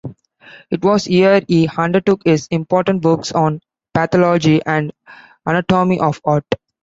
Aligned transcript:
It 0.71 0.83
was 0.83 1.05
here 1.05 1.43
he 1.47 1.69
undertook 1.77 2.23
his 2.25 2.47
important 2.49 3.05
works 3.05 3.31
on 3.33 3.61
pathology 3.93 4.59
and 4.65 4.91
anatomy 5.45 5.99
of 5.99 6.19
heart. 6.25 6.45